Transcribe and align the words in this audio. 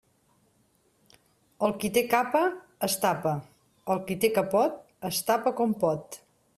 El 1.67 1.75
qui 1.83 1.91
té 1.99 2.03
capa 2.15 2.41
es 2.89 2.97
tapa; 3.05 3.35
el 3.95 4.05
qui 4.09 4.21
té 4.25 4.35
capot 4.41 4.85
es 5.13 5.25
tapa 5.31 5.59
com 5.63 5.81
pot. 5.87 6.23